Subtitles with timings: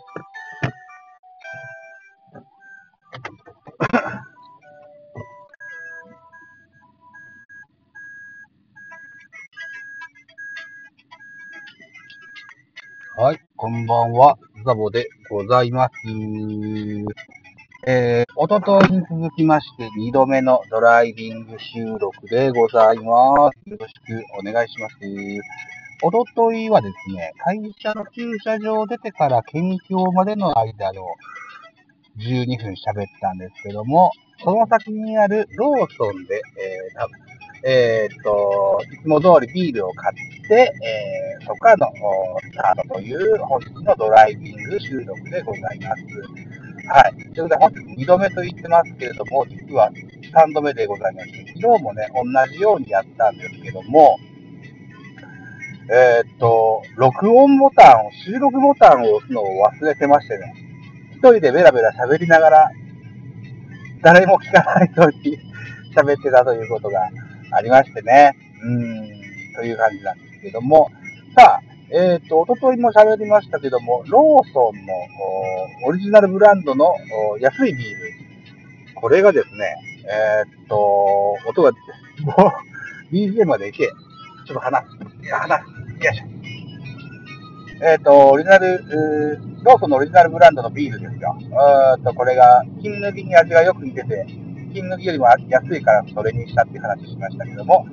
[13.16, 15.92] はい、こんばんは、ザボでございます。
[17.86, 23.58] えー、おとといに続きまして、2度目のドライビング収録でございます。
[23.70, 24.96] よろしくお願いします。
[26.02, 31.02] おとといはですね、会社の駐車場を出てから県境までの間の
[32.18, 34.10] 12分喋ったんですけども、
[34.42, 36.40] その先にあるローソンで、
[37.62, 41.92] えー、えー、っと、いつも通りビールを買って、えー、そこからの
[42.40, 46.02] スタートという本日のドライビング収録でございます。
[46.88, 47.34] はい。
[47.34, 49.90] ということで、本日2度目と言ってますけれども、実は
[50.32, 54.16] 3度目でございまして、昨日もね、同じようにやったんですけども、
[55.92, 60.54] えー、っと、録音ボタンを、収録ボタンを押すのを忘れてましてね、
[61.10, 62.70] 一人でベラベラ喋りながら、
[64.00, 65.36] 誰も聞かないように
[65.96, 67.10] 喋ってたということが
[67.50, 69.08] ありましてね、うん、
[69.56, 70.90] という感じなんですけども、
[71.36, 74.94] さあ、えっ、と、おとといも喋りましたけども、ローソンの
[75.88, 76.94] オリジナルブランドの
[77.40, 78.12] 安いビール。
[78.94, 79.74] これがですね、
[80.08, 81.72] えっ、と、音が、
[82.20, 82.52] も
[83.10, 83.88] う、BGM までいけ。
[84.46, 85.24] ちょっと話す。
[85.24, 85.79] いや、話す。
[86.06, 86.24] よいしょ。
[87.82, 88.84] えっ、と、オリジナル、
[89.62, 91.36] ローソンのオリジナルブランドのビールですよ。
[91.96, 94.26] えっと、これが、金抜きに味がよく似てて、
[94.72, 97.86] 金抜きよりも安いからそれにしたって話しましたけども、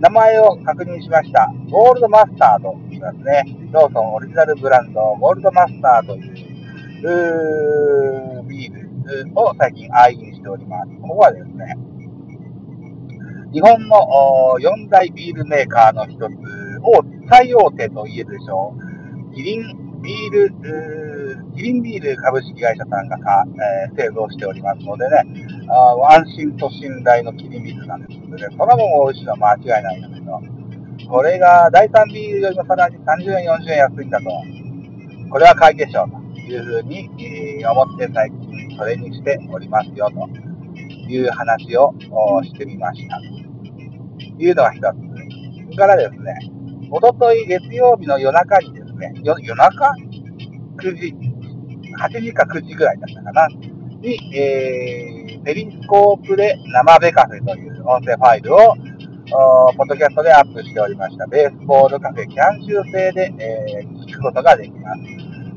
[0.00, 1.52] 名前を確認しました。
[1.70, 3.44] ゴールドマスターと言いますね。
[3.72, 6.48] ローソンオリジナルブランド、ゴールドマスターという、
[7.02, 8.88] うービール
[9.34, 10.90] を最近愛飲しております。
[11.02, 11.76] ここはですね、
[13.52, 19.34] 日本の4大ビールメーカーの一つを最大手と言えるでしょう。
[19.34, 20.54] キリンビール、
[21.56, 23.44] キリンビール株式会社さんがか、
[23.88, 25.24] えー製造しておりますのでね、
[25.68, 30.40] あ安心と信頼のキリンビールなんですので、それはもう美味しいのは間違いないんだけど、
[31.10, 34.26] これが第3ビールよりもさらに30円、40円安いんだと、
[35.30, 40.28] これは買いでしょうというふうに、えー思って最近それにしておりますよと
[41.10, 41.92] いう話を
[42.44, 43.18] してみました。
[43.18, 44.82] というのが一つ。
[44.82, 46.34] それからですね、
[46.90, 49.92] おととい月曜日の夜中にですね、夜中
[50.76, 51.14] ?9 時、
[52.00, 53.48] 8時か9時ぐらいだったかな？
[53.48, 58.74] に、えー、ペリスコープで生ベカフェという音声ファイルを、
[59.76, 61.26] ポッドキャストでアップしておりました。
[61.26, 65.00] ベースボールカフェキャン中制で、えー聞くことができます。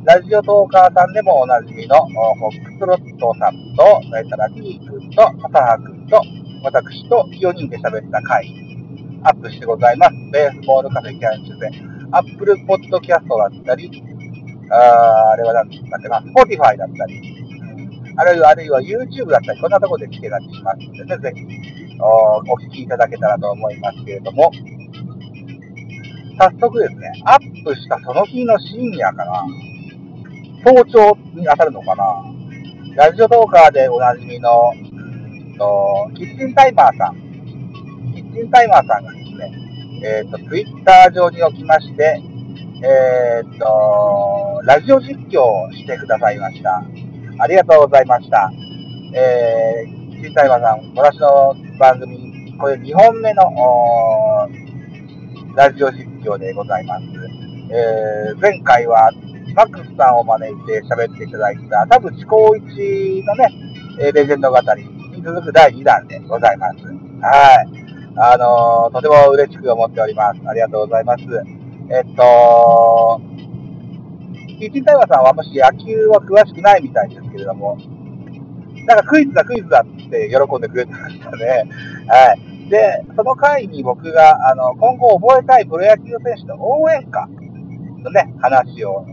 [0.04, 6.22] ラジオトーカーさんでもおなじみのおフォックスロットさんと、それから T 君と、浅葉君と、
[6.64, 8.46] 私と4人で喋った回、
[9.24, 10.14] アップしてございます。
[10.32, 11.92] ベースボールカフェキャン中制。
[12.12, 14.04] アップルポッドキャストだったり、
[14.72, 17.22] ああれは何だっけな、Spotify だったり、
[18.18, 24.52] あるいは、あるいは YouTube だったり、こんなところで聞けたりしますのでね、ぜひ、おお聞きいただけたらと思いますけれども、
[26.40, 29.46] 早速ですね、アップしたその日の深夜かな、
[30.66, 32.24] 早朝に当たるのかな、
[32.96, 37.21] ラジオトーカーでおなじみの、うんと、キッチンタイマーさん、
[38.34, 39.52] キンタイマーさんがですね、
[40.04, 42.22] えっ、と、ツイッター上におきまして、
[42.84, 46.84] えっ、と、ラジオ実況をしてくださいました。
[47.40, 48.52] ありがとうございました。
[49.14, 53.44] えー、キンタイマーさん、私の番組、これ2本目の、
[55.56, 57.04] ラジオ実況でございます。
[57.70, 59.12] えー、前回は、
[59.56, 63.50] マックスさんを招いて喋っていただいた、田淵光一のね、
[64.14, 66.76] レジェンド語りに続く第2弾でございます。
[67.22, 67.81] はい。
[68.18, 70.42] あのーとても嬉しく思っております。
[70.46, 71.24] ありがとうございます。
[71.90, 73.22] えっと、
[74.60, 77.78] キッチンタイマーさんはあんまし野球は詳しくないみたいですけれども、
[78.86, 81.70] なんかクイズだクイズだって喜んでくれてましたね。
[82.08, 82.70] はい。
[82.70, 87.28] で、その回に僕が、あの、今後覚えたいプロ野球選手の応援歌
[88.04, 89.06] のね、話を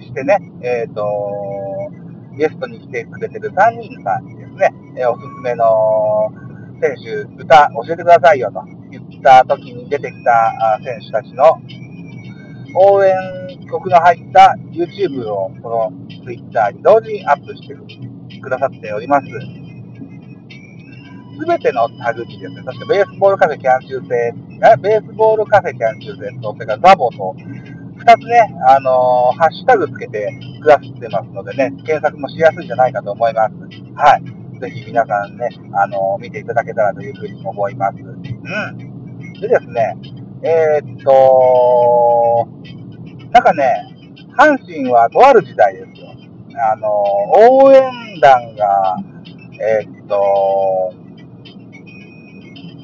[0.00, 1.90] してね、えっ、と、
[2.36, 6.32] ゲストに来てくれてる3人さんにですね、えおすすめの
[6.80, 11.60] 選手、歌教えてくださいよと言った時に出てきた選手たちの
[12.74, 13.14] 応援
[13.70, 15.92] 曲の入った YouTube をこの
[16.24, 17.74] Twitter に同時にアップして
[18.40, 19.26] くださっております。
[21.40, 24.34] すべてのタグにですね、確かベースボールカフェキャン中制、
[24.82, 27.34] ベースボールカフェキャン中制と、それからザボと、
[27.96, 33.54] 二つね、あのーハッシュタグつけてくださってますのでね、検索もしやすいんじゃないかと思います。
[33.94, 34.39] はい。
[34.60, 37.96] ぜひ皆さんね、あの見ていただけたらというふうに思います。
[37.98, 39.40] うん。
[39.40, 39.96] でですね、
[40.42, 42.46] えーっと、
[43.30, 43.86] なんかね、
[44.36, 46.08] 阪神はとある時代ですよ。
[46.72, 46.88] あの、
[47.62, 47.82] 応援
[48.20, 48.96] 団が、
[49.60, 50.92] えー、っと、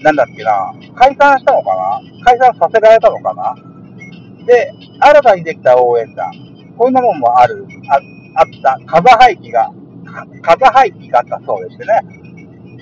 [0.03, 2.01] なんだっけな、解散したのかな？
[2.25, 3.55] 解散させられたのかな？
[4.47, 6.31] で、新たにできた応援団、
[6.79, 7.99] こんなもんもある、あ
[8.41, 9.71] あった、風廃棄が、
[10.43, 12.01] 風廃棄があったそうでしてね。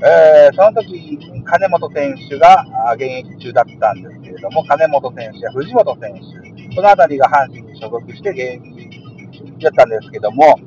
[0.07, 6.15] えー、その時、金本選手が現役中だったんですけれども、金本選手や藤本選
[6.69, 10.59] 手、このあたりが阪神に所属して現役だったんですけども、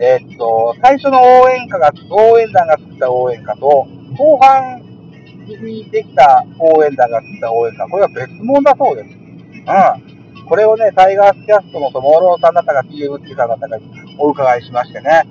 [0.00, 3.86] えー、っと、最初の応援歌が、応援団が作った応援歌と、
[4.16, 4.82] 後半
[5.46, 9.08] にできた応援団が作った応援歌、これは別物だそうです。
[9.08, 10.46] うん。
[10.46, 13.76] これをね、タイガースキャストのトモローさんだったか TMT さんだったか
[14.18, 15.22] お伺いしましてね。
[15.24, 15.28] う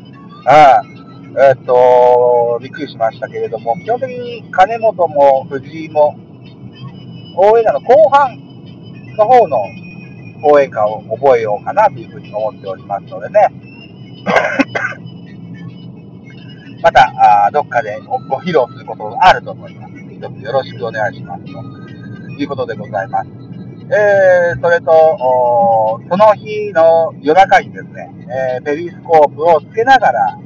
[1.34, 1.39] ん。
[1.39, 6.16] えー、っと、びっくりしましたけれども、基本的に金本も藤井も、
[7.38, 8.38] 応援団の後半
[9.18, 9.57] の方の
[10.44, 13.50] 応援歌を覚えようかなというふうに思っておりますのでね。
[16.81, 18.00] また、あどっかで
[18.30, 19.94] ご披露することがあると思います。
[20.10, 21.45] 一つよろしくお願いします。
[21.45, 21.51] と
[22.42, 23.46] いうことでございます。
[23.89, 24.92] えー、それと、
[26.10, 28.12] その日の夜中にですね、
[28.57, 30.39] えー、ペリスコープをつけながら、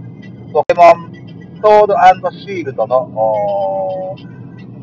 [0.54, 1.12] ポケモン
[1.62, 4.16] ソードシールドの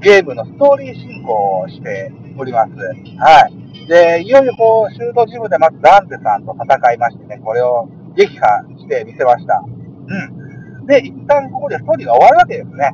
[0.00, 2.72] ゲームのストーリー進行をしております。
[3.18, 3.86] はい。
[3.86, 9.62] で、いよいよこう、シュートジムでまずダンテさんと戦いましてね、これを撃破してみせました。
[9.64, 10.86] うん。
[10.86, 12.90] で、一旦ここでストーリーが終わるわけですね。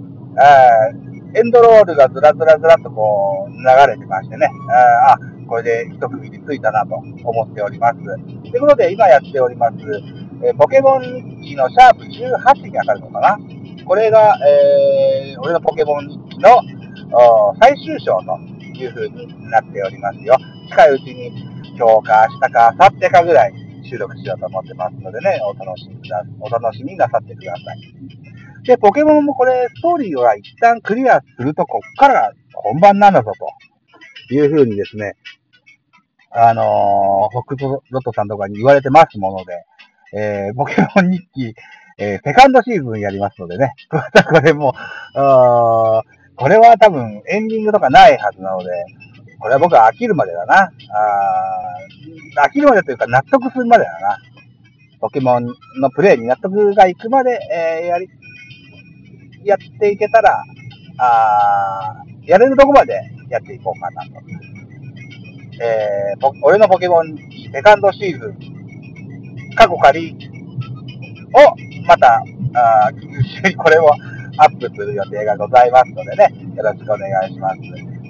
[1.36, 4.48] エンドロールがずらずらずらっとこう流れてましてね。
[4.70, 7.96] あこれで一区切りついたなと思っております。
[7.96, 9.76] ということで、今やっております、
[10.42, 11.02] えポケモン
[11.40, 13.38] 日記のシャープ18に当たるのかな？
[13.86, 16.48] これが、えー、俺のポケモン日記の
[17.60, 18.38] 最終章と
[18.78, 20.36] いう風になっておりますよ。
[20.68, 21.28] 近いうちに
[21.76, 23.52] 今日か明日か明後日かぐらい
[23.88, 28.64] 収録しようと思ってますのでね、お楽しみくだ、お楽しみなさってください。
[28.64, 33.46] で、ポケモンもこれ、ストーリーは一旦クリアすると、こっから本番なんだぞ、と
[34.32, 35.16] いうふうにですね、
[36.30, 39.64] あのー、北斗ロットさんとかに言われてますもので、
[40.16, 41.54] えー、ポケモン日記、
[41.98, 44.74] えー、セカンドシーズンやりますのでね、 これも、
[46.36, 48.70] これは多分エンディングとかないはずなので、
[49.38, 50.62] これは僕は飽きるまでだな。
[50.62, 50.70] あ
[52.46, 54.18] 飽きるまでというか納得するまでだな。
[55.00, 55.46] ポケモン
[55.80, 58.08] のプレイに納得がいくまで、えー、やり、
[59.44, 60.42] やっていけたら、
[60.98, 64.10] あやれるとこまでやっていこうかなと。
[65.60, 67.16] えー、俺のポケモン
[67.52, 70.16] セカンドシーズン、過去仮
[71.32, 72.24] を、また、
[72.56, 72.90] あ
[73.56, 73.90] これを
[74.38, 77.60] アップする予定がございますのでね、よろしくお願いします。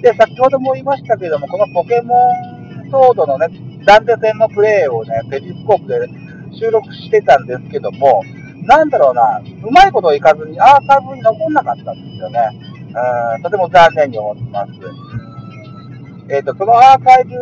[0.01, 2.31] で、先ほども言いましたけども、このポケモ
[2.85, 3.47] ンソードのね、
[3.85, 6.09] ダンテ戦のプレイをね、ペリスコープで
[6.57, 8.23] 収録してたんですけども、
[8.63, 12.39] なんだろうな、うまいこといかずにアーカイブに残んなかったんですよね。
[12.95, 14.71] うん、とても残念に思ってます。
[16.29, 17.35] えっ、ー、と、そのアーカイブ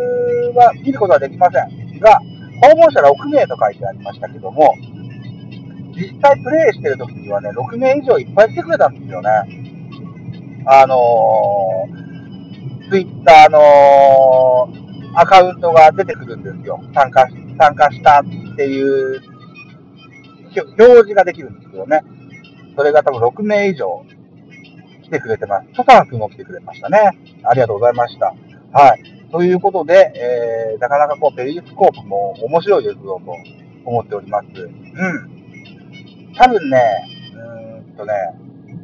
[0.57, 2.19] は見ることはできませんが、
[2.61, 4.73] 訪問者6名と書いてありましたけども、
[5.95, 9.29] 実際プレイしてる時にはね、6名以上いっぱい来てくれたんですよね。
[10.65, 14.69] あのー、ツイッターの
[15.15, 16.83] アカウントが出てくるんですよ。
[16.95, 19.21] 参加し、参加したっていう
[20.61, 22.01] 表示ができるんですけどね。
[22.75, 24.03] それが多分6名以上
[25.03, 25.67] 来てくれてます。
[25.73, 26.97] トサ君も来てくれましたね。
[27.43, 28.33] ありがとうございました。
[28.71, 29.03] はい。
[29.31, 33.35] ということで、えー、なかなかこう、ペリスコープも面白いですよ、と
[33.85, 34.45] 思っております。
[34.55, 36.33] うん。
[36.35, 36.79] 多分ね、
[37.35, 38.13] うーんとね、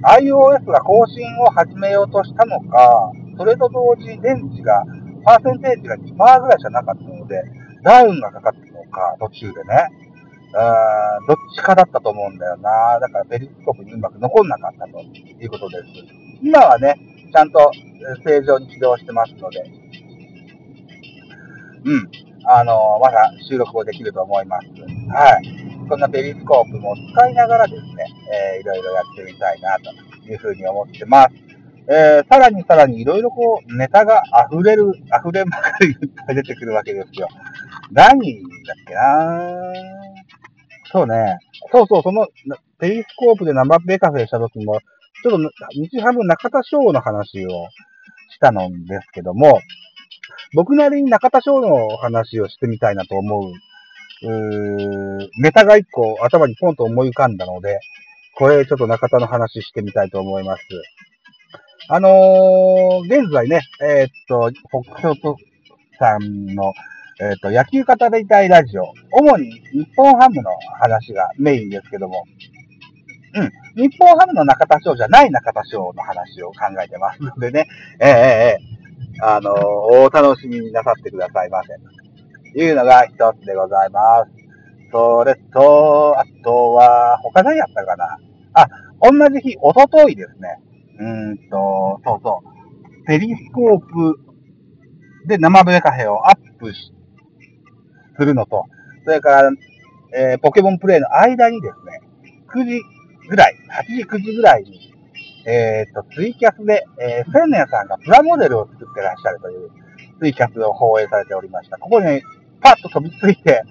[0.04, 4.84] iOS が更新を始めようとしたのか、それと同時に電池が、
[5.24, 7.44] パーセンテージが2%ぐらいしかなかったので、
[7.84, 10.09] ダウンがかかったのか、途中でね。
[10.56, 13.00] あどっちかだったと思うんだよな。
[13.00, 15.84] だからペリスコープにうまく残んなかったということです。
[16.42, 16.96] 今はね、
[17.32, 17.72] ちゃんと
[18.24, 19.64] 正常に起動してますので、
[21.86, 22.10] うん。
[22.46, 24.68] あのまだ収録をできると思います。
[25.12, 25.70] はい。
[25.88, 28.06] そんなペリスコープも使いながらですね、
[28.56, 29.92] えー、いろいろやってみたいなと
[30.30, 31.50] いうふうに思ってます。
[31.92, 35.96] えー、さらにさらにいろいろこう、ネタが溢れる、溢れまかりいっ
[36.28, 37.28] ぱい出てくるわけですよ。
[37.92, 39.99] 何だっけな
[40.92, 41.38] そうね。
[41.72, 42.28] そうそう、その、
[42.80, 44.80] ペリスコープで生ベカフェした時も、
[45.24, 47.50] ちょっと、日ハム中田翔の話を
[48.30, 49.60] したのですけども、
[50.54, 53.52] 僕なりに中田翔の話をしてみたいなと思う、
[54.22, 57.80] うネタが一個頭にポンと思い浮かんだので、
[58.36, 60.64] これちょっと中田の話してみたいと思います。
[61.90, 64.52] あのー、現在ね、えー、っと、
[64.84, 65.36] 北斗
[65.98, 66.74] さんの
[67.22, 68.94] えっ、と、野球語りたいラジオ。
[69.12, 72.24] 主に日本ハムの話がメインですけども、
[73.76, 73.90] うん。
[73.90, 77.68] 日本ハムの中田翔じゃない中田翔の話を考えてますのでね、
[78.00, 81.74] ええええあのー、お楽しみになさってくださいませ。
[82.54, 84.32] というのが一つでございます。
[84.90, 88.18] それと、あとは、他何やったかな
[88.54, 88.68] あ、
[89.02, 90.62] 同じ日、おとといですね。
[91.00, 93.06] うーんと、そうそう。
[93.06, 94.20] ペリスコープ
[95.28, 96.94] で生ブレカフェをアップし、
[98.20, 98.66] するのと、
[99.06, 99.52] それから、
[100.14, 102.02] えー、ポケモンプレイの間にですね、
[102.54, 102.82] 9時
[103.30, 103.56] ぐらい、
[103.88, 104.94] 8時、9時ぐらいに、
[105.46, 109.72] えっ、ー、と、ツイキャスで、えー、千年さんがプラモデルを作ってらっしゃるという
[110.20, 111.78] ツイキャスを放映されておりました。
[111.78, 112.22] ここに、
[112.62, 113.64] パッと飛びついて、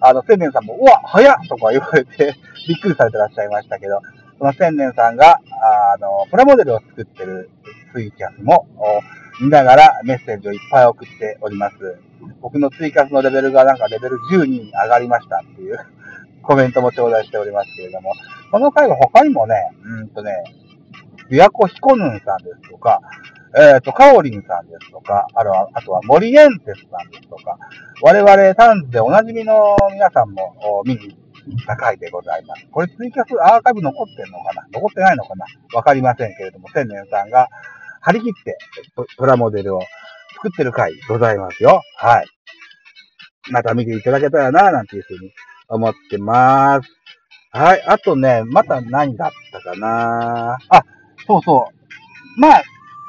[0.00, 2.34] あの、千年さんも、うわ、早っとか言われて、
[2.68, 4.00] びっくりされてらっしゃいましたけど、
[4.38, 5.40] その千年さんが、
[5.92, 7.50] あの、プラモデルを作ってる
[7.92, 8.68] ツイキャスも、
[9.40, 11.76] 見ながらメッセージをいっぱい送っております。
[12.40, 15.78] 僕のツイキャスのレベルがなんかレベル12に上がりましたっていう
[16.42, 18.14] コメントも頂戴しておりますけれども、
[18.50, 19.54] この回は他にもね、
[19.84, 20.32] うんとね、
[21.30, 23.00] 琵琶湖ヒコヌンさんですとか、
[23.56, 27.58] えっ、ー、と、カオリンさんですとか、あとは、あとはモリエンテスさんですとか、
[28.02, 31.16] 我々タンズでおなじみの皆さんも見に
[31.46, 32.66] 行った回でございます。
[32.70, 34.66] これツイキャスアーカイブ残ってんのかな？
[34.72, 35.46] 残ってないのかな？
[35.74, 37.48] わかりませんけれども、千年さんが
[38.00, 38.58] 張り切って
[39.16, 39.80] プラモデルを
[40.36, 41.82] 作ってる回ございますよ。
[41.96, 42.26] はい。
[43.50, 45.32] また見ていただけたらな、なんていうふうに
[45.68, 46.88] 思ってます。
[47.50, 47.82] はい。
[47.86, 50.82] あとね、また何だったかなあ、
[51.26, 51.66] そうそ
[52.36, 52.40] う。
[52.40, 52.62] まあ、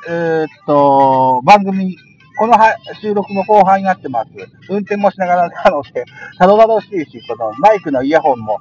[0.07, 1.95] えー、っと、番組、
[2.37, 4.29] このは収録の後半になってます。
[4.69, 6.05] 運転もしながら なので、
[6.37, 8.59] たどたどしいし、このマイクのイヤホンも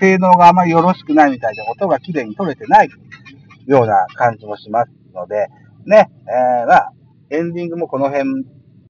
[0.00, 2.90] 性能があまりよろしくないみたいで、音が綺麗に取れてない
[3.66, 5.48] ような感じもしますので、
[5.86, 6.92] ね、えー、まあ、
[7.30, 8.44] エンディングもこの辺